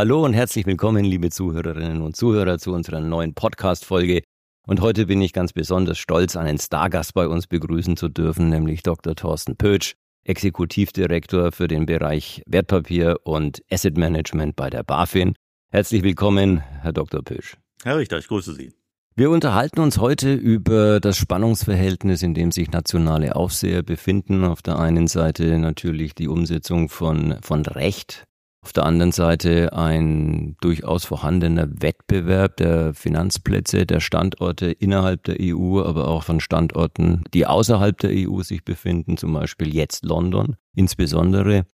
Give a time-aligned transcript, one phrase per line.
[0.00, 4.22] Hallo und herzlich willkommen, liebe Zuhörerinnen und Zuhörer, zu unserer neuen Podcast-Folge.
[4.66, 8.82] Und heute bin ich ganz besonders stolz, einen Stargast bei uns begrüßen zu dürfen, nämlich
[8.82, 9.14] Dr.
[9.14, 9.92] Thorsten Pötsch,
[10.24, 15.34] Exekutivdirektor für den Bereich Wertpapier und Asset Management bei der BaFin.
[15.70, 17.22] Herzlich willkommen, Herr Dr.
[17.22, 17.58] Pötsch.
[17.84, 18.72] Herr Richter, ich grüße Sie.
[19.16, 24.44] Wir unterhalten uns heute über das Spannungsverhältnis, in dem sich nationale Aufseher befinden.
[24.44, 28.24] Auf der einen Seite natürlich die Umsetzung von, von Recht
[28.62, 35.80] auf der anderen Seite ein durchaus vorhandener Wettbewerb der Finanzplätze, der Standorte innerhalb der EU,
[35.80, 41.64] aber auch von Standorten, die außerhalb der EU sich befinden, zum Beispiel jetzt London insbesondere.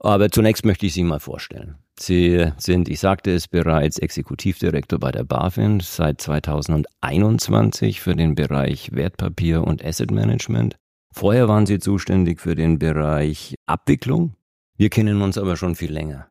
[0.00, 1.74] Aber zunächst möchte ich Sie mal vorstellen.
[1.98, 8.92] Sie sind, ich sagte es bereits, Exekutivdirektor bei der BaFin seit 2021 für den Bereich
[8.92, 10.76] Wertpapier und Asset Management.
[11.12, 14.37] Vorher waren Sie zuständig für den Bereich Abwicklung
[14.78, 16.28] wir kennen uns aber schon viel länger.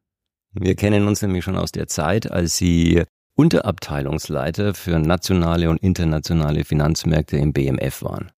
[0.54, 3.04] Wir kennen uns nämlich schon aus der Zeit, als Sie
[3.36, 8.32] Unterabteilungsleiter für nationale und internationale Finanzmärkte im BMF waren.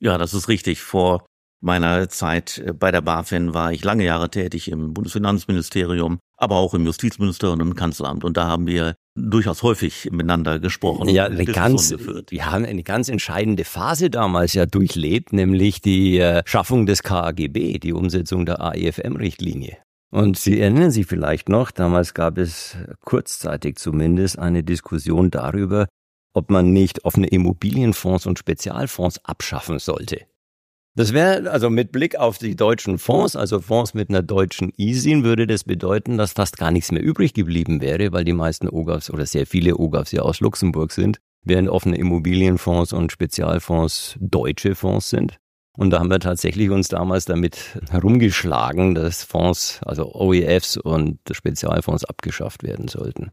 [0.00, 0.80] Ja, das ist richtig.
[0.80, 1.24] Vor
[1.60, 6.86] meiner Zeit bei der BaFin war ich lange Jahre tätig im Bundesfinanzministerium, aber auch im
[6.86, 8.24] Justizministerium und im Kanzleramt.
[8.24, 11.08] Und da haben wir durchaus häufig miteinander gesprochen.
[11.08, 11.94] Ja, eine ganz,
[12.28, 17.78] wir haben eine ganz entscheidende Phase damals ja durchlebt, nämlich die äh, Schaffung des KAGB,
[17.78, 19.76] die Umsetzung der AIFM-Richtlinie.
[20.10, 25.86] Und Sie erinnern sich vielleicht noch, damals gab es kurzzeitig zumindest eine Diskussion darüber,
[26.32, 30.22] ob man nicht offene Immobilienfonds und Spezialfonds abschaffen sollte.
[30.96, 35.22] Das wäre, also mit Blick auf die deutschen Fonds, also Fonds mit einer deutschen ISIN,
[35.22, 39.10] würde das bedeuten, dass fast gar nichts mehr übrig geblieben wäre, weil die meisten OGAFs
[39.10, 45.10] oder sehr viele OGAFs ja aus Luxemburg sind, während offene Immobilienfonds und Spezialfonds deutsche Fonds
[45.10, 45.38] sind.
[45.76, 52.04] Und da haben wir tatsächlich uns damals damit herumgeschlagen, dass Fonds, also OEFs und Spezialfonds
[52.04, 53.30] abgeschafft werden sollten.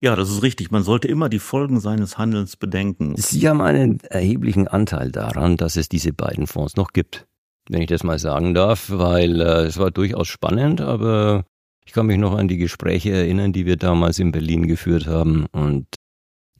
[0.00, 0.70] Ja, das ist richtig.
[0.70, 3.14] Man sollte immer die Folgen seines Handelns bedenken.
[3.16, 7.26] Sie haben einen erheblichen Anteil daran, dass es diese beiden Fonds noch gibt.
[7.68, 11.44] Wenn ich das mal sagen darf, weil äh, es war durchaus spannend, aber
[11.84, 15.46] ich kann mich noch an die Gespräche erinnern, die wir damals in Berlin geführt haben
[15.52, 15.86] und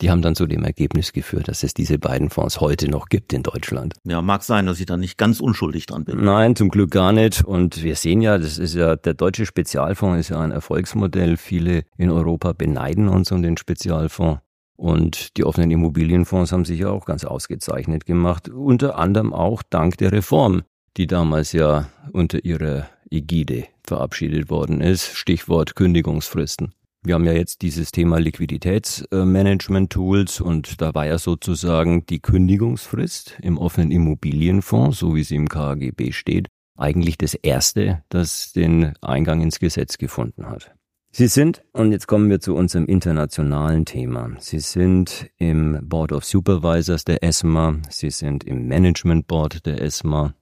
[0.01, 3.33] die haben dann zu dem Ergebnis geführt, dass es diese beiden Fonds heute noch gibt
[3.33, 3.95] in Deutschland.
[4.05, 6.25] Ja, mag sein, dass ich da nicht ganz unschuldig dran bin.
[6.25, 7.45] Nein, zum Glück gar nicht.
[7.45, 11.37] Und wir sehen ja, das ist ja, der deutsche Spezialfonds ist ja ein Erfolgsmodell.
[11.37, 14.41] Viele in Europa beneiden uns um den Spezialfonds.
[14.77, 18.49] Und die offenen Immobilienfonds haben sich ja auch ganz ausgezeichnet gemacht.
[18.49, 20.63] Unter anderem auch dank der Reform,
[20.97, 25.17] die damals ja unter ihrer Ägide verabschiedet worden ist.
[25.17, 26.75] Stichwort Kündigungsfristen.
[27.09, 33.57] Wir haben ja jetzt dieses Thema Liquiditätsmanagement-Tools und da war ja sozusagen die Kündigungsfrist im
[33.57, 39.59] offenen Immobilienfonds, so wie sie im KGB steht, eigentlich das erste, das den Eingang ins
[39.59, 40.75] Gesetz gefunden hat.
[41.11, 46.27] Sie sind, und jetzt kommen wir zu unserem internationalen Thema, Sie sind im Board of
[46.27, 50.35] Supervisors der ESMA, Sie sind im Management Board der ESMA,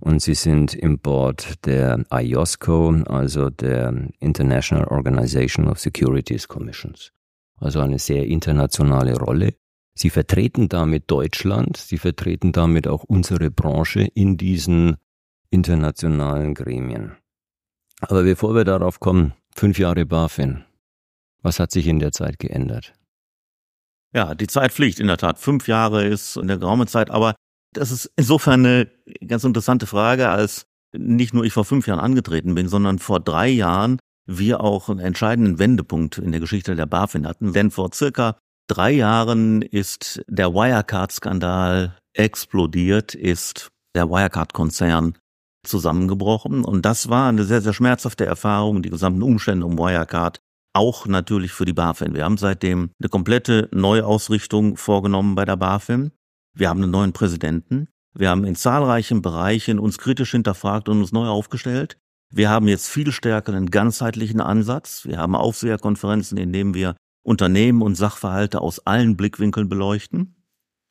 [0.00, 7.12] und sie sind im Board der IOSCO, also der International Organization of Securities Commissions.
[7.58, 9.54] Also eine sehr internationale Rolle.
[9.94, 14.96] Sie vertreten damit Deutschland, sie vertreten damit auch unsere Branche in diesen
[15.50, 17.16] internationalen Gremien.
[18.00, 20.64] Aber bevor wir darauf kommen, fünf Jahre BaFin.
[21.42, 22.92] Was hat sich in der Zeit geändert?
[24.12, 25.38] Ja, die Zeit fliegt in der Tat.
[25.38, 27.34] Fünf Jahre ist eine geraume Zeit, aber
[27.76, 28.88] das ist insofern eine
[29.26, 30.66] ganz interessante Frage, als
[30.96, 34.98] nicht nur ich vor fünf Jahren angetreten bin, sondern vor drei Jahren wir auch einen
[34.98, 37.52] entscheidenden Wendepunkt in der Geschichte der BaFin hatten.
[37.52, 38.36] Denn vor circa
[38.68, 45.16] drei Jahren ist der Wirecard-Skandal explodiert, ist der Wirecard-Konzern
[45.64, 46.64] zusammengebrochen.
[46.64, 50.40] Und das war eine sehr, sehr schmerzhafte Erfahrung, die gesamten Umstände um Wirecard,
[50.74, 52.14] auch natürlich für die BaFin.
[52.14, 56.12] Wir haben seitdem eine komplette Neuausrichtung vorgenommen bei der BaFin.
[56.58, 57.88] Wir haben einen neuen Präsidenten.
[58.14, 61.98] Wir haben in zahlreichen Bereichen uns kritisch hinterfragt und uns neu aufgestellt.
[62.32, 65.04] Wir haben jetzt viel stärker einen ganzheitlichen Ansatz.
[65.04, 70.34] Wir haben Aufseherkonferenzen, in denen wir Unternehmen und Sachverhalte aus allen Blickwinkeln beleuchten.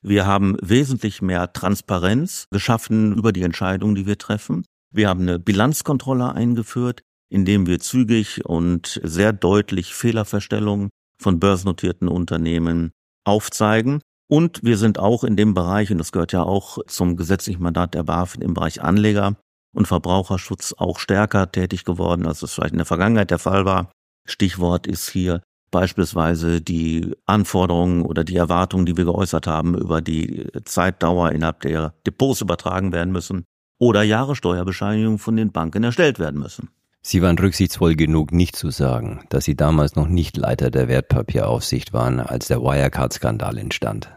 [0.04, 4.66] Wir haben wesentlich mehr Transparenz geschaffen über die Entscheidungen, die wir treffen.
[4.94, 7.02] Wir haben eine Bilanzkontrolle eingeführt,
[7.32, 10.90] indem wir zügig und sehr deutlich Fehlerverstellungen
[11.20, 12.92] von börsennotierten Unternehmen
[13.24, 17.62] aufzeigen und wir sind auch in dem Bereich, und das gehört ja auch zum gesetzlichen
[17.62, 19.36] Mandat der BaFin im Bereich Anleger
[19.74, 23.92] und Verbraucherschutz auch stärker tätig geworden, als es vielleicht in der Vergangenheit der Fall war.
[24.28, 30.48] Stichwort ist hier beispielsweise die Anforderungen oder die Erwartungen, die wir geäußert haben, über die
[30.64, 33.44] Zeitdauer, innerhalb der Depots übertragen werden müssen
[33.78, 36.70] oder Jahressteuerbescheinigungen von den Banken erstellt werden müssen.
[37.08, 41.94] Sie waren rücksichtsvoll genug, nicht zu sagen, dass Sie damals noch nicht Leiter der Wertpapieraufsicht
[41.94, 44.10] waren, als der Wirecard-Skandal entstand.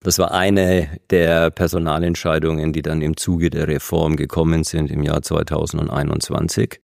[0.00, 5.20] Das war eine der Personalentscheidungen, die dann im Zuge der Reform gekommen sind im Jahr
[5.20, 6.80] 2021.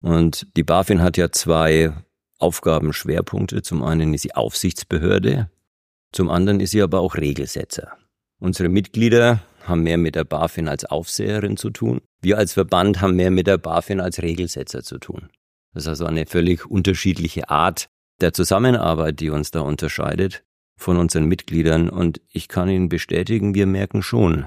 [0.00, 1.92] Und die BaFin hat ja zwei
[2.40, 3.62] Aufgabenschwerpunkte.
[3.62, 5.48] Zum einen ist sie Aufsichtsbehörde,
[6.10, 7.92] zum anderen ist sie aber auch Regelsetzer.
[8.40, 12.00] Unsere Mitglieder haben mehr mit der BaFin als Aufseherin zu tun.
[12.20, 15.30] Wir als Verband haben mehr mit der BaFin als Regelsetzer zu tun.
[15.74, 17.88] Das ist also eine völlig unterschiedliche Art
[18.20, 20.44] der Zusammenarbeit, die uns da unterscheidet
[20.76, 21.88] von unseren Mitgliedern.
[21.88, 24.46] Und ich kann Ihnen bestätigen, wir merken schon,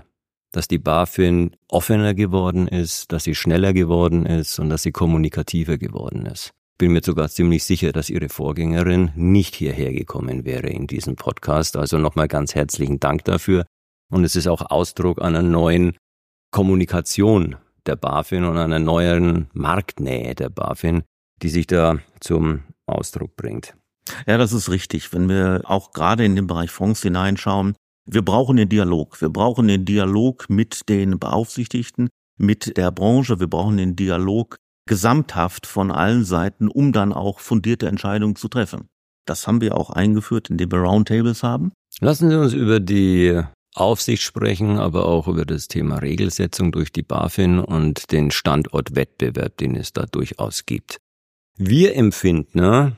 [0.51, 5.77] dass die BaFin offener geworden ist, dass sie schneller geworden ist und dass sie kommunikativer
[5.77, 6.53] geworden ist.
[6.77, 11.77] Bin mir sogar ziemlich sicher, dass Ihre Vorgängerin nicht hierher gekommen wäre in diesem Podcast.
[11.77, 13.65] Also nochmal ganz herzlichen Dank dafür.
[14.11, 15.97] Und es ist auch Ausdruck einer neuen
[16.51, 17.55] Kommunikation
[17.85, 21.03] der BaFin und einer neuen Marktnähe der BaFin,
[21.41, 23.75] die sich da zum Ausdruck bringt.
[24.27, 25.11] Ja, das ist richtig.
[25.13, 27.75] Wenn wir auch gerade in den Bereich Fonds hineinschauen,
[28.05, 29.19] wir brauchen den Dialog.
[29.21, 33.39] Wir brauchen den Dialog mit den Beaufsichtigten, mit der Branche.
[33.39, 38.87] Wir brauchen den Dialog gesamthaft von allen Seiten, um dann auch fundierte Entscheidungen zu treffen.
[39.25, 41.71] Das haben wir auch eingeführt, indem wir Roundtables haben.
[41.99, 43.41] Lassen Sie uns über die
[43.75, 49.75] Aufsicht sprechen, aber auch über das Thema Regelsetzung durch die BaFin und den Standortwettbewerb, den
[49.75, 50.97] es da durchaus gibt.
[51.57, 52.95] Wir empfinden ne,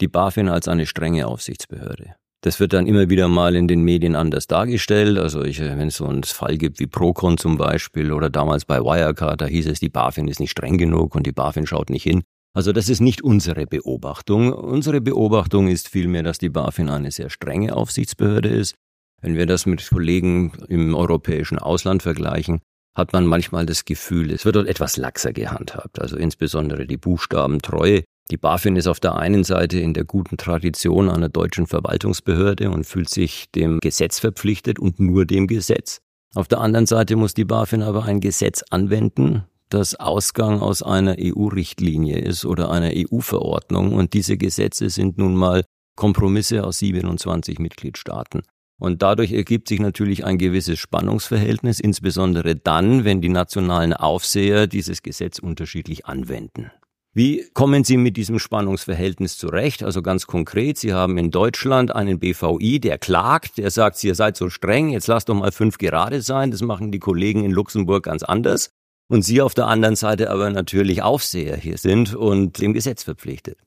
[0.00, 2.14] die BaFin als eine strenge Aufsichtsbehörde.
[2.42, 5.16] Das wird dann immer wieder mal in den Medien anders dargestellt.
[5.16, 8.80] Also ich, wenn es so einen Fall gibt wie Procon zum Beispiel oder damals bei
[8.80, 12.02] Wirecard, da hieß es, die BaFin ist nicht streng genug und die BaFin schaut nicht
[12.02, 12.22] hin.
[12.54, 14.52] Also das ist nicht unsere Beobachtung.
[14.52, 18.74] Unsere Beobachtung ist vielmehr, dass die BaFin eine sehr strenge Aufsichtsbehörde ist.
[19.22, 22.60] Wenn wir das mit Kollegen im europäischen Ausland vergleichen,
[22.94, 26.00] hat man manchmal das Gefühl, es wird dort etwas laxer gehandhabt.
[26.00, 31.10] Also insbesondere die Buchstabentreue die BaFin ist auf der einen Seite in der guten Tradition
[31.10, 36.00] einer deutschen Verwaltungsbehörde und fühlt sich dem Gesetz verpflichtet und nur dem Gesetz.
[36.34, 41.16] Auf der anderen Seite muss die BaFin aber ein Gesetz anwenden, das Ausgang aus einer
[41.18, 45.64] EU-Richtlinie ist oder einer EU-Verordnung und diese Gesetze sind nun mal
[45.96, 48.42] Kompromisse aus 27 Mitgliedstaaten.
[48.78, 55.02] Und dadurch ergibt sich natürlich ein gewisses Spannungsverhältnis, insbesondere dann, wenn die nationalen Aufseher dieses
[55.02, 56.70] Gesetz unterschiedlich anwenden.
[57.14, 59.82] Wie kommen Sie mit diesem Spannungsverhältnis zurecht?
[59.82, 64.34] Also ganz konkret, Sie haben in Deutschland einen BVI, der klagt, der sagt, ihr seid
[64.38, 66.50] so streng, jetzt lasst doch mal fünf gerade sein.
[66.50, 68.70] Das machen die Kollegen in Luxemburg ganz anders.
[69.10, 73.58] Und Sie auf der anderen Seite aber natürlich Aufseher hier sind und dem Gesetz verpflichtet.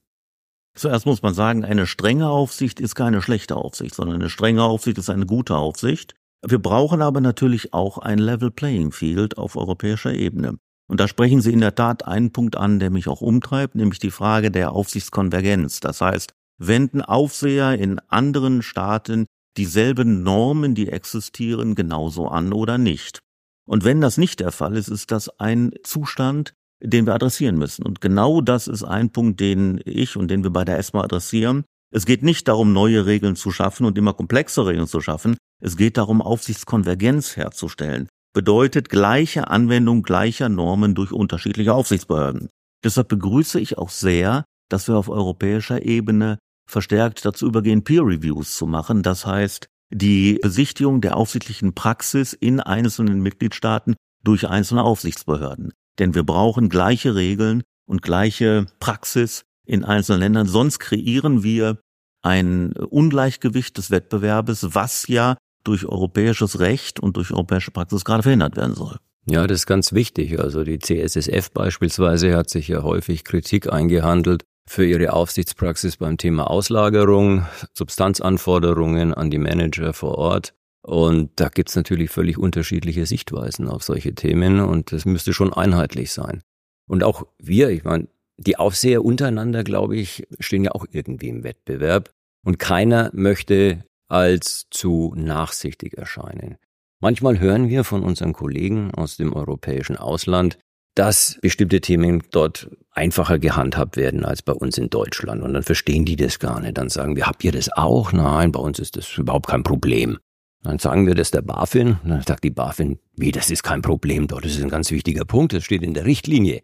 [0.76, 4.98] Zuerst muss man sagen, eine strenge Aufsicht ist keine schlechte Aufsicht, sondern eine strenge Aufsicht
[4.98, 6.16] ist eine gute Aufsicht.
[6.46, 10.58] Wir brauchen aber natürlich auch ein Level Playing Field auf europäischer Ebene.
[10.88, 14.00] Und da sprechen Sie in der Tat einen Punkt an, der mich auch umtreibt, nämlich
[14.00, 15.80] die Frage der Aufsichtskonvergenz.
[15.80, 19.26] Das heißt, wenden Aufseher in anderen Staaten
[19.58, 23.20] dieselben Normen, die existieren, genauso an oder nicht?
[23.68, 26.54] Und wenn das nicht der Fall ist, ist das ein Zustand,
[26.86, 27.86] den wir adressieren müssen.
[27.86, 31.66] Und genau das ist ein Punkt, den ich und den wir bei der ESMA adressieren.
[31.92, 35.38] Es geht nicht darum, neue Regeln zu schaffen und immer komplexe Regeln zu schaffen.
[35.62, 42.50] Es geht darum, Aufsichtskonvergenz herzustellen bedeutet gleiche Anwendung gleicher Normen durch unterschiedliche Aufsichtsbehörden.
[42.84, 46.38] Deshalb begrüße ich auch sehr, dass wir auf europäischer Ebene
[46.70, 49.04] verstärkt dazu übergehen, Peer Reviews zu machen.
[49.04, 55.72] Das heißt, die Besichtigung der aufsichtlichen Praxis in einzelnen Mitgliedstaaten durch einzelne Aufsichtsbehörden.
[56.00, 60.48] Denn wir brauchen gleiche Regeln und gleiche Praxis in einzelnen Ländern.
[60.48, 61.80] Sonst kreieren wir
[62.22, 68.56] ein Ungleichgewicht des Wettbewerbes, was ja durch europäisches Recht und durch europäische Praxis gerade verhindert
[68.56, 68.98] werden soll.
[69.28, 70.40] Ja, das ist ganz wichtig.
[70.40, 76.50] Also die CSSF beispielsweise hat sich ja häufig Kritik eingehandelt für ihre Aufsichtspraxis beim Thema
[76.50, 80.54] Auslagerung, Substanzanforderungen an die Manager vor Ort.
[80.86, 86.12] Und da gibt's natürlich völlig unterschiedliche Sichtweisen auf solche Themen und das müsste schon einheitlich
[86.12, 86.44] sein.
[86.88, 91.44] Und auch wir, ich meine, die Aufseher untereinander, glaube ich, stehen ja auch irgendwie im
[91.44, 92.12] Wettbewerb.
[92.46, 96.58] Und keiner möchte als zu nachsichtig erscheinen.
[97.00, 100.60] Manchmal hören wir von unseren Kollegen aus dem europäischen Ausland,
[100.94, 105.42] dass bestimmte Themen dort einfacher gehandhabt werden als bei uns in Deutschland.
[105.42, 106.78] Und dann verstehen die das gar nicht.
[106.78, 108.14] Dann sagen wir, habt ihr das auch?
[108.14, 110.20] Nein, bei uns ist das überhaupt kein Problem.
[110.66, 112.00] Dann sagen wir das der BaFin.
[112.04, 114.46] Dann sagt die BaFin, wie, das ist kein Problem dort.
[114.46, 115.54] Das ist ein ganz wichtiger Punkt.
[115.54, 116.64] Das steht in der Richtlinie.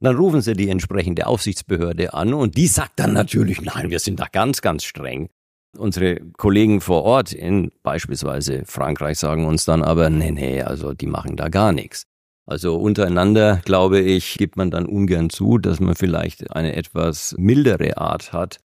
[0.00, 4.18] Dann rufen sie die entsprechende Aufsichtsbehörde an und die sagt dann natürlich, nein, wir sind
[4.18, 5.28] da ganz, ganz streng.
[5.76, 11.06] Unsere Kollegen vor Ort in beispielsweise Frankreich sagen uns dann aber, nee, nee, also die
[11.06, 12.04] machen da gar nichts.
[12.46, 17.98] Also untereinander, glaube ich, gibt man dann ungern zu, dass man vielleicht eine etwas mildere
[17.98, 18.58] Art hat,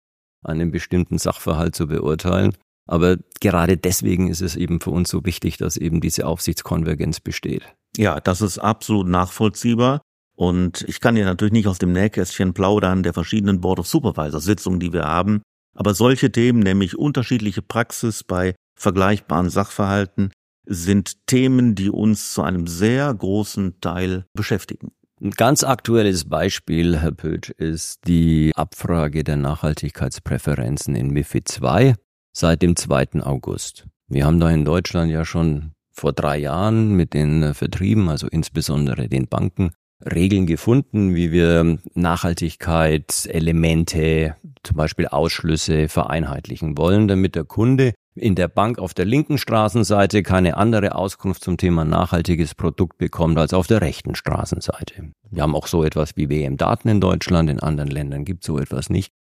[0.43, 2.53] einen bestimmten Sachverhalt zu beurteilen.
[2.91, 7.63] Aber gerade deswegen ist es eben für uns so wichtig, dass eben diese Aufsichtskonvergenz besteht.
[7.95, 10.01] Ja, das ist absolut nachvollziehbar.
[10.35, 14.43] Und ich kann dir natürlich nicht aus dem Nähkästchen plaudern der verschiedenen Board of Supervisors
[14.43, 15.41] Sitzungen, die wir haben.
[15.73, 20.33] Aber solche Themen, nämlich unterschiedliche Praxis bei vergleichbaren Sachverhalten,
[20.65, 24.91] sind Themen, die uns zu einem sehr großen Teil beschäftigen.
[25.21, 31.93] Ein ganz aktuelles Beispiel, Herr Pötsch, ist die Abfrage der Nachhaltigkeitspräferenzen in MIFID II
[32.33, 33.23] seit dem 2.
[33.23, 33.87] August.
[34.07, 39.07] Wir haben da in Deutschland ja schon vor drei Jahren mit den Vertrieben, also insbesondere
[39.07, 39.71] den Banken,
[40.03, 48.47] Regeln gefunden, wie wir Nachhaltigkeitselemente, zum Beispiel Ausschlüsse vereinheitlichen wollen, damit der Kunde in der
[48.47, 53.67] Bank auf der linken Straßenseite keine andere Auskunft zum Thema nachhaltiges Produkt bekommt als auf
[53.67, 55.11] der rechten Straßenseite.
[55.29, 58.89] Wir haben auch so etwas wie WM-Daten in Deutschland, in anderen Ländern gibt so etwas
[58.89, 59.13] nicht.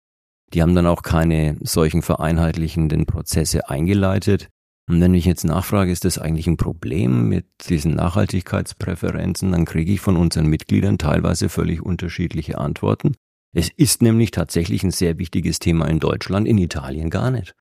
[0.53, 4.49] Die haben dann auch keine solchen vereinheitlichenden Prozesse eingeleitet.
[4.89, 9.93] Und wenn ich jetzt nachfrage, ist das eigentlich ein Problem mit diesen Nachhaltigkeitspräferenzen, dann kriege
[9.93, 13.15] ich von unseren Mitgliedern teilweise völlig unterschiedliche Antworten.
[13.53, 17.55] Es ist nämlich tatsächlich ein sehr wichtiges Thema in Deutschland, in Italien gar nicht.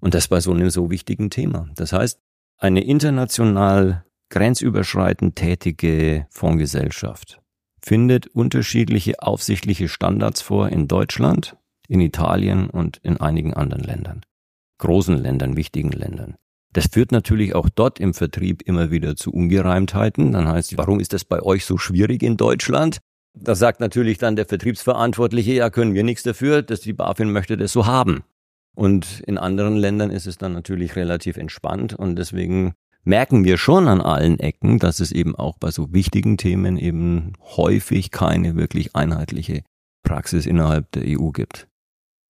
[0.00, 1.68] Und das bei so einem so wichtigen Thema.
[1.74, 2.20] Das heißt,
[2.58, 7.40] eine international grenzüberschreitend tätige Fondsgesellschaft
[7.80, 11.56] findet unterschiedliche aufsichtliche Standards vor in Deutschland,
[11.88, 14.22] in Italien und in einigen anderen Ländern.
[14.78, 16.36] Großen Ländern, wichtigen Ländern.
[16.72, 20.32] Das führt natürlich auch dort im Vertrieb immer wieder zu Ungereimtheiten.
[20.32, 22.98] Dann heißt, warum ist das bei euch so schwierig in Deutschland?
[23.34, 27.56] Da sagt natürlich dann der Vertriebsverantwortliche, ja, können wir nichts dafür, dass die BaFin möchte
[27.56, 28.22] das so haben.
[28.76, 33.88] Und in anderen Ländern ist es dann natürlich relativ entspannt und deswegen merken wir schon
[33.88, 38.94] an allen Ecken, dass es eben auch bei so wichtigen Themen eben häufig keine wirklich
[38.94, 39.62] einheitliche
[40.04, 41.66] Praxis innerhalb der EU gibt.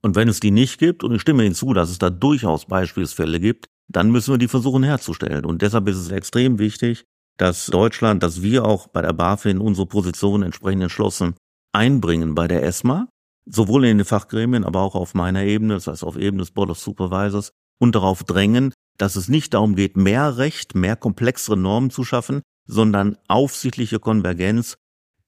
[0.03, 3.41] Und wenn es die nicht gibt, und ich stimme hinzu, dass es da durchaus Beispielsfälle
[3.41, 5.45] gibt, dann müssen wir die versuchen herzustellen.
[5.45, 7.05] Und deshalb ist es extrem wichtig,
[7.39, 11.35] dass Deutschland, dass wir auch bei der BaFin unsere Position entsprechend entschlossen
[11.73, 13.09] einbringen bei der ESMA,
[13.47, 16.71] sowohl in den Fachgremien, aber auch auf meiner Ebene, das heißt auf Ebene des Board
[16.71, 21.91] of Supervisors, und darauf drängen, dass es nicht darum geht, mehr Recht, mehr komplexere Normen
[21.91, 24.77] zu schaffen, sondern aufsichtliche Konvergenz,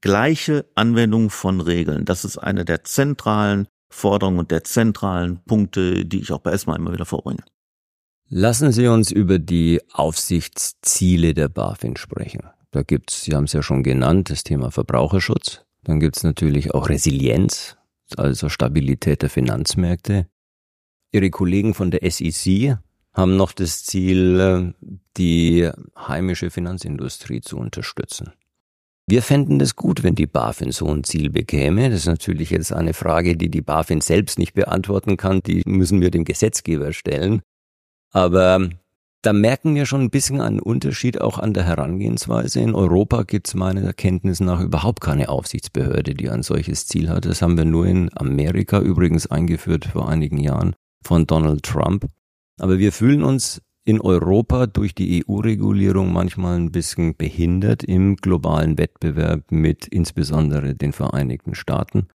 [0.00, 2.04] gleiche Anwendung von Regeln.
[2.04, 6.76] Das ist eine der zentralen Forderungen und der zentralen Punkte, die ich auch bei ESMA
[6.76, 7.42] immer wieder vorbringe.
[8.28, 12.44] Lassen Sie uns über die Aufsichtsziele der BaFin sprechen.
[12.70, 15.64] Da gibt's, Sie haben es ja schon genannt, das Thema Verbraucherschutz.
[15.82, 17.76] Dann gibt's natürlich auch Resilienz,
[18.16, 20.28] also Stabilität der Finanzmärkte.
[21.10, 22.78] Ihre Kollegen von der SEC
[23.12, 24.74] haben noch das Ziel,
[25.16, 25.68] die
[25.98, 28.32] heimische Finanzindustrie zu unterstützen.
[29.10, 31.90] Wir fänden das gut, wenn die BaFin so ein Ziel bekäme.
[31.90, 35.40] Das ist natürlich jetzt eine Frage, die die BaFin selbst nicht beantworten kann.
[35.42, 37.42] Die müssen wir dem Gesetzgeber stellen.
[38.12, 38.68] Aber
[39.22, 42.60] da merken wir schon ein bisschen einen Unterschied auch an der Herangehensweise.
[42.60, 47.24] In Europa gibt es meiner Erkenntnis nach überhaupt keine Aufsichtsbehörde, die ein solches Ziel hat.
[47.24, 52.06] Das haben wir nur in Amerika übrigens eingeführt vor einigen Jahren von Donald Trump.
[52.60, 58.78] Aber wir fühlen uns in Europa durch die EU-Regulierung manchmal ein bisschen behindert im globalen
[58.78, 62.08] Wettbewerb mit insbesondere den Vereinigten Staaten.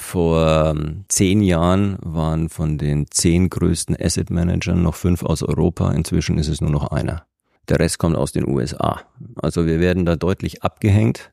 [0.00, 5.92] Vor ähm, zehn Jahren waren von den zehn größten Asset Managern noch fünf aus Europa.
[5.92, 7.26] Inzwischen ist es nur noch einer.
[7.68, 9.02] Der Rest kommt aus den USA.
[9.36, 11.30] Also wir werden da deutlich abgehängt.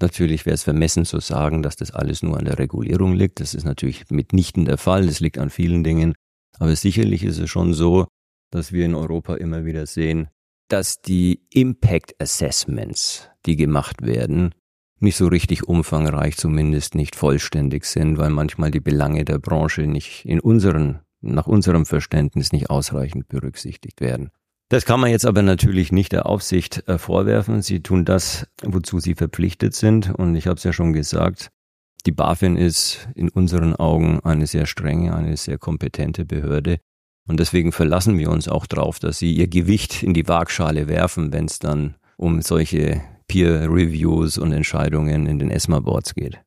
[0.00, 3.40] Natürlich wäre es vermessen zu sagen, dass das alles nur an der Regulierung liegt.
[3.40, 5.06] Das ist natürlich mitnichten der Fall.
[5.06, 6.14] Das liegt an vielen Dingen.
[6.58, 8.06] Aber sicherlich ist es schon so,
[8.52, 10.28] dass wir in Europa immer wieder sehen,
[10.68, 14.54] dass die Impact Assessments, die gemacht werden,
[15.00, 20.24] nicht so richtig umfangreich, zumindest nicht vollständig sind, weil manchmal die Belange der Branche nicht
[20.24, 24.30] in unseren, nach unserem Verständnis nicht ausreichend berücksichtigt werden.
[24.68, 27.60] Das kann man jetzt aber natürlich nicht der Aufsicht äh, vorwerfen.
[27.60, 30.14] Sie tun das, wozu sie verpflichtet sind.
[30.14, 31.50] Und ich habe es ja schon gesagt,
[32.06, 36.78] die BaFin ist in unseren Augen eine sehr strenge, eine sehr kompetente Behörde.
[37.28, 41.32] Und deswegen verlassen wir uns auch darauf, dass sie ihr Gewicht in die Waagschale werfen,
[41.32, 46.40] wenn es dann um solche Peer-Reviews und Entscheidungen in den ESMA-Boards geht.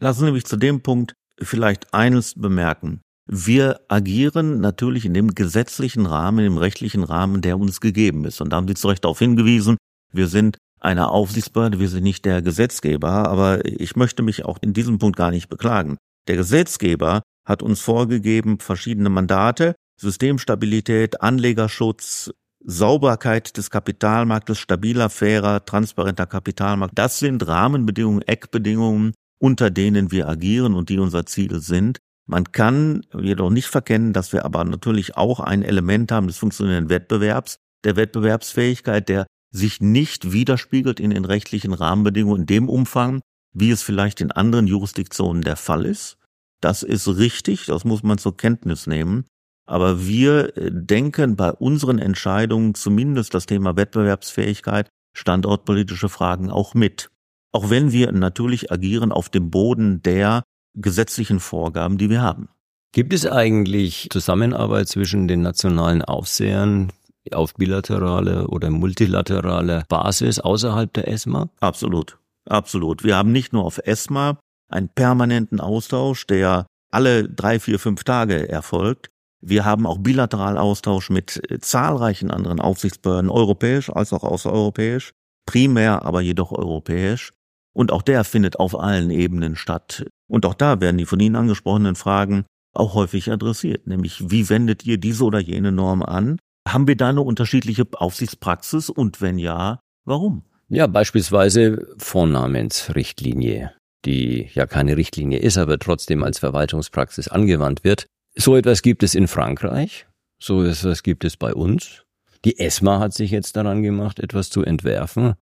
[0.00, 3.00] Lassen Sie mich zu dem Punkt vielleicht eines bemerken.
[3.26, 8.40] Wir agieren natürlich in dem gesetzlichen Rahmen, im rechtlichen Rahmen, der uns gegeben ist.
[8.40, 9.76] Und da haben Sie zu Recht darauf hingewiesen,
[10.12, 14.72] wir sind eine Aufsichtsbehörde, wir sind nicht der Gesetzgeber, aber ich möchte mich auch in
[14.72, 15.96] diesem Punkt gar nicht beklagen.
[16.28, 22.32] Der Gesetzgeber hat uns vorgegeben verschiedene Mandate, Systemstabilität, Anlegerschutz,
[22.64, 26.98] Sauberkeit des Kapitalmarktes, stabiler, fairer, transparenter Kapitalmarkt.
[26.98, 31.98] Das sind Rahmenbedingungen, Eckbedingungen, unter denen wir agieren und die unser Ziel sind.
[32.26, 36.90] Man kann jedoch nicht verkennen, dass wir aber natürlich auch ein Element haben des funktionierenden
[36.90, 43.20] Wettbewerbs, der Wettbewerbsfähigkeit, der sich nicht widerspiegelt in den rechtlichen Rahmenbedingungen in dem Umfang,
[43.52, 46.16] wie es vielleicht in anderen Jurisdiktionen der Fall ist.
[46.60, 49.26] Das ist richtig, das muss man zur Kenntnis nehmen.
[49.66, 57.10] Aber wir äh, denken bei unseren Entscheidungen zumindest das Thema Wettbewerbsfähigkeit, standortpolitische Fragen auch mit.
[57.52, 60.42] Auch wenn wir natürlich agieren auf dem Boden der
[60.74, 62.48] gesetzlichen Vorgaben, die wir haben.
[62.92, 66.92] Gibt es eigentlich Zusammenarbeit zwischen den nationalen Aufsehern
[67.30, 71.48] auf bilateraler oder multilateraler Basis außerhalb der ESMA?
[71.60, 73.04] Absolut, absolut.
[73.04, 74.38] Wir haben nicht nur auf ESMA
[74.68, 79.08] einen permanenten Austausch, der alle drei, vier, fünf Tage erfolgt.
[79.44, 85.12] Wir haben auch bilateral Austausch mit äh, zahlreichen anderen Aufsichtsbehörden, europäisch als auch außereuropäisch,
[85.46, 87.32] primär aber jedoch europäisch.
[87.74, 90.06] Und auch der findet auf allen Ebenen statt.
[90.28, 92.44] Und auch da werden die von Ihnen angesprochenen Fragen
[92.74, 96.38] auch häufig adressiert, nämlich wie wendet ihr diese oder jene Norm an?
[96.66, 100.44] Haben wir da eine unterschiedliche Aufsichtspraxis und wenn ja, warum?
[100.68, 103.72] Ja, beispielsweise Vornamensrichtlinie,
[104.06, 108.06] die ja keine Richtlinie ist, aber trotzdem als Verwaltungspraxis angewandt wird.
[108.34, 110.06] So etwas gibt es in Frankreich,
[110.38, 112.04] so etwas gibt es bei uns.
[112.44, 115.34] Die ESMA hat sich jetzt daran gemacht, etwas zu entwerfen.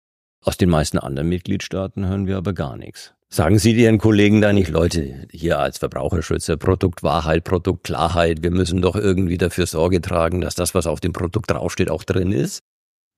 [0.44, 3.14] Aus den meisten anderen Mitgliedstaaten hören wir aber gar nichts.
[3.28, 8.96] Sagen Sie Ihren Kollegen da nicht, Leute, hier als Verbraucherschützer, Produktwahrheit, Produktklarheit, wir müssen doch
[8.96, 12.58] irgendwie dafür Sorge tragen, dass das, was auf dem Produkt draufsteht, auch drin ist?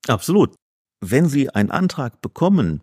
[0.06, 0.54] Absolut.
[1.00, 2.82] Wenn Sie einen Antrag bekommen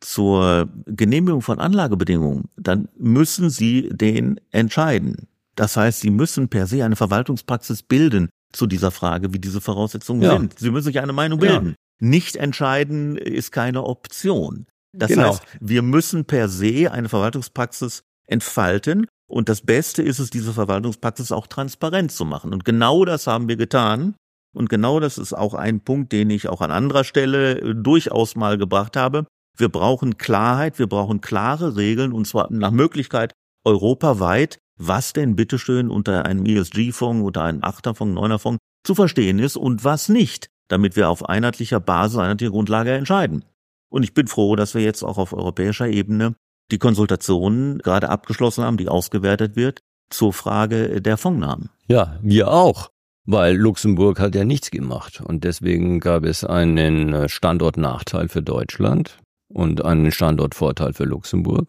[0.00, 5.28] zur Genehmigung von Anlagebedingungen, dann müssen Sie den entscheiden.
[5.56, 10.22] Das heißt, Sie müssen per se eine Verwaltungspraxis bilden zu dieser Frage, wie diese Voraussetzungen
[10.22, 10.36] ja.
[10.36, 10.58] sind.
[10.58, 11.70] Sie müssen sich eine Meinung bilden.
[11.70, 11.74] Ja.
[11.98, 14.66] Nicht entscheiden ist keine Option.
[14.92, 15.28] Das genau.
[15.28, 19.06] heißt, wir müssen per se eine Verwaltungspraxis entfalten.
[19.28, 22.52] Und das Beste ist es, diese Verwaltungspraxis auch transparent zu machen.
[22.52, 24.14] Und genau das haben wir getan.
[24.54, 28.36] Und genau das ist auch ein Punkt, den ich auch an anderer Stelle äh, durchaus
[28.36, 29.26] mal gebracht habe.
[29.58, 33.32] Wir brauchen Klarheit, wir brauchen klare Regeln und zwar nach Möglichkeit
[33.64, 39.84] europaweit, was denn bitteschön unter einem ESG-Fonds oder einem Achterfonds, Neunerfonds zu verstehen ist und
[39.84, 43.44] was nicht, damit wir auf einheitlicher Basis, einheitlicher Grundlage entscheiden.
[43.88, 46.34] Und ich bin froh, dass wir jetzt auch auf europäischer Ebene
[46.70, 51.70] die Konsultationen gerade abgeschlossen haben, die ausgewertet wird zur Frage der Fondsnamen.
[51.86, 52.90] Ja, wir auch,
[53.24, 59.84] weil Luxemburg hat ja nichts gemacht und deswegen gab es einen Standortnachteil für Deutschland und
[59.84, 61.68] einen Standortvorteil für Luxemburg.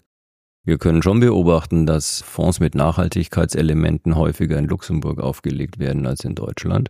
[0.67, 6.35] Wir können schon beobachten, dass Fonds mit Nachhaltigkeitselementen häufiger in Luxemburg aufgelegt werden als in
[6.35, 6.89] Deutschland.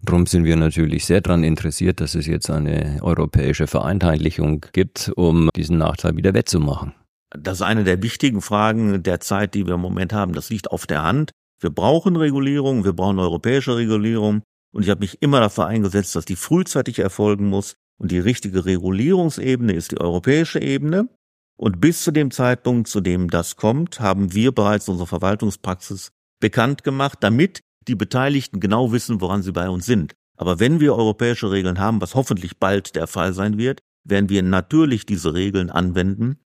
[0.00, 5.50] Darum sind wir natürlich sehr daran interessiert, dass es jetzt eine europäische Vereinheitlichung gibt, um
[5.54, 6.94] diesen Nachteil wieder wettzumachen.
[7.30, 10.32] Das ist eine der wichtigen Fragen der Zeit, die wir im Moment haben.
[10.32, 11.30] Das liegt auf der Hand.
[11.60, 14.42] Wir brauchen Regulierung, wir brauchen europäische Regulierung.
[14.74, 17.76] Und ich habe mich immer dafür eingesetzt, dass die frühzeitig erfolgen muss.
[18.00, 21.08] Und die richtige Regulierungsebene ist die europäische Ebene.
[21.56, 26.10] Und bis zu dem Zeitpunkt, zu dem das kommt, haben wir bereits unsere Verwaltungspraxis
[26.40, 30.14] bekannt gemacht, damit die Beteiligten genau wissen, woran sie bei uns sind.
[30.36, 34.42] Aber wenn wir europäische Regeln haben, was hoffentlich bald der Fall sein wird, werden wir
[34.42, 36.38] natürlich diese Regeln anwenden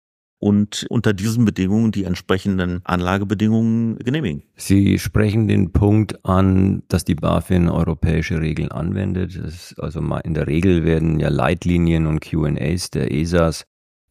[0.45, 4.43] und unter diesen Bedingungen die entsprechenden Anlagebedingungen genehmigen.
[4.57, 9.41] Sie sprechen den Punkt an, dass die BaFin europäische Regeln anwendet.
[9.79, 13.65] also in der Regel werden ja Leitlinien und Q&As der ESAs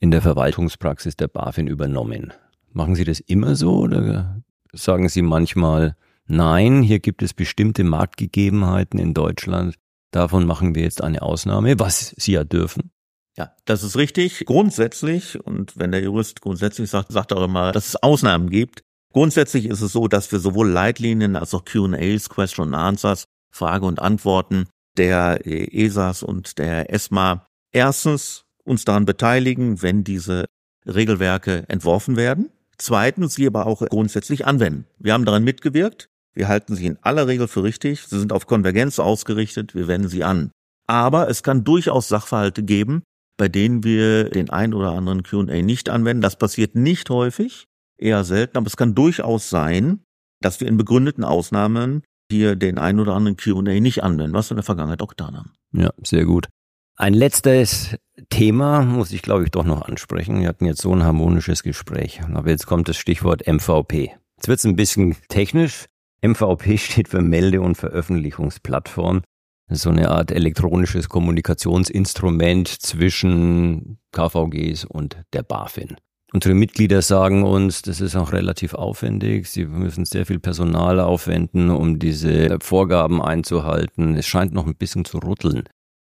[0.04, 2.34] in der Verwaltungspraxis der BaFin übernommen.
[2.74, 5.96] Machen Sie das immer so oder sagen Sie manchmal,
[6.28, 9.76] Nein, hier gibt es bestimmte Marktgegebenheiten in Deutschland.
[10.12, 12.92] Davon machen wir jetzt eine Ausnahme, was Sie ja dürfen.
[13.38, 14.44] Ja, das ist richtig.
[14.46, 18.84] Grundsätzlich, und wenn der Jurist grundsätzlich sagt, sagt er auch immer, dass es Ausnahmen gibt.
[19.14, 23.24] Grundsätzlich ist es so, dass wir sowohl Leitlinien als auch Q&As, Question and Answers,
[23.56, 30.46] Frage und Antworten der ESAs und der ESMA erstens uns daran beteiligen, wenn diese
[30.86, 32.50] Regelwerke entworfen werden.
[32.78, 34.86] Zweitens, sie aber auch grundsätzlich anwenden.
[35.00, 36.10] Wir haben daran mitgewirkt.
[36.34, 38.02] Wir halten sie in aller Regel für richtig.
[38.02, 39.76] Sie sind auf Konvergenz ausgerichtet.
[39.76, 40.52] Wir wenden sie an.
[40.88, 43.04] Aber es kann durchaus Sachverhalte geben,
[43.38, 46.22] bei denen wir den ein oder anderen Q&A nicht anwenden.
[46.22, 47.66] Das passiert nicht häufig,
[47.98, 50.02] eher selten, aber es kann durchaus sein,
[50.42, 54.56] dass wir in begründeten Ausnahmen hier den ein oder anderen Q&A nicht anwenden, was wir
[54.56, 55.54] in der Vergangenheit auch getan haben.
[55.72, 56.48] Ja, sehr gut.
[56.96, 57.98] Ein letztes
[58.30, 60.40] Thema muss ich, glaube ich, doch noch ansprechen.
[60.42, 64.12] Wir hatten jetzt so ein harmonisches Gespräch, aber jetzt kommt das Stichwort MVP.
[64.38, 65.86] Jetzt wird es ein bisschen technisch.
[66.22, 69.24] MVP steht für Melde- und Veröffentlichungsplattform.
[69.70, 75.96] so eine Art elektronisches Kommunikationsinstrument zwischen KVGs und der BaFin.
[76.32, 79.48] Unsere Mitglieder sagen uns, das ist auch relativ aufwendig.
[79.48, 84.16] Sie müssen sehr viel Personal aufwenden, um diese Vorgaben einzuhalten.
[84.16, 85.64] Es scheint noch ein bisschen zu rütteln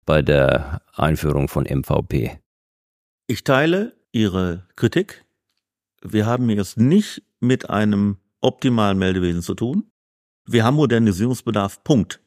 [0.05, 2.39] bei der Einführung von MVP.
[3.27, 5.25] Ich teile Ihre Kritik.
[6.01, 9.89] Wir haben es nicht mit einem optimalen Meldewesen zu tun.
[10.45, 11.83] Wir haben Modernisierungsbedarf.
[11.83, 12.21] Punkt.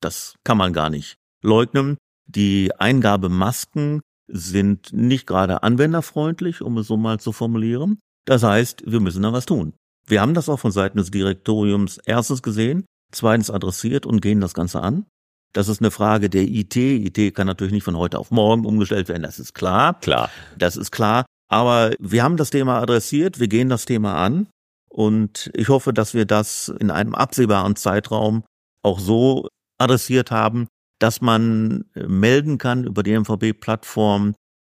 [0.00, 1.96] Das kann man gar nicht leugnen.
[2.26, 7.98] Die Eingabemasken sind nicht gerade anwenderfreundlich, um es so mal zu formulieren.
[8.26, 9.72] Das heißt, wir müssen da was tun.
[10.06, 14.54] Wir haben das auch von Seiten des Direktoriums erstens gesehen, zweitens adressiert und gehen das
[14.54, 15.06] Ganze an.
[15.52, 16.76] Das ist eine Frage der IT.
[16.76, 19.98] IT kann natürlich nicht von heute auf morgen umgestellt werden, das ist klar.
[20.00, 20.30] Klar.
[20.56, 21.24] Das ist klar.
[21.50, 24.48] Aber wir haben das Thema adressiert, wir gehen das Thema an
[24.90, 28.44] und ich hoffe, dass wir das in einem absehbaren Zeitraum
[28.82, 34.34] auch so adressiert haben, dass man melden kann über die MVB-Plattform,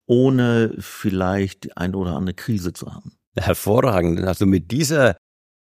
[0.07, 3.17] ohne vielleicht eine oder andere Krise zu haben.
[3.37, 4.21] Hervorragend.
[4.21, 5.17] Also mit dieser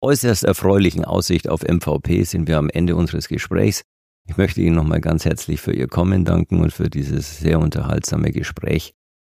[0.02, 3.82] äußerst erfreulichen Aussicht auf MVP sind wir am Ende unseres Gesprächs.
[4.28, 8.32] Ich möchte Ihnen nochmal ganz herzlich für Ihr Kommen danken und für dieses sehr unterhaltsame
[8.32, 8.92] Gespräch.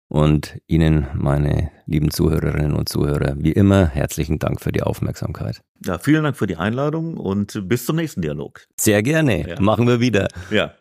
[0.08, 5.62] Und Ihnen, meine lieben Zuhörerinnen und Zuhörer, wie immer herzlichen Dank für die Aufmerksamkeit.
[5.86, 8.66] Ja, vielen Dank für die Einladung und bis zum nächsten Dialog.
[8.76, 9.48] Sehr gerne.
[9.48, 9.60] Ja.
[9.60, 10.28] Machen wir wieder.
[10.50, 10.74] Ja.